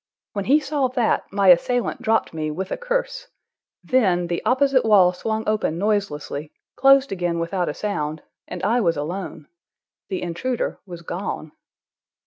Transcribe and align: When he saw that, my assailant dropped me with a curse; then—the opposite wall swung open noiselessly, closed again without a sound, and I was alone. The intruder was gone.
When 0.33 0.45
he 0.45 0.59
saw 0.59 0.87
that, 0.87 1.31
my 1.31 1.49
assailant 1.49 2.01
dropped 2.01 2.33
me 2.33 2.49
with 2.49 2.71
a 2.71 2.75
curse; 2.75 3.27
then—the 3.83 4.43
opposite 4.45 4.83
wall 4.83 5.13
swung 5.13 5.47
open 5.47 5.77
noiselessly, 5.77 6.51
closed 6.75 7.11
again 7.11 7.37
without 7.37 7.69
a 7.69 7.75
sound, 7.75 8.23
and 8.47 8.63
I 8.63 8.81
was 8.81 8.97
alone. 8.97 9.45
The 10.09 10.23
intruder 10.23 10.79
was 10.87 11.03
gone. 11.03 11.51